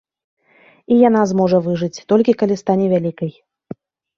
[0.95, 3.31] І яна зможа выжыць, толькі калі стане вялікай.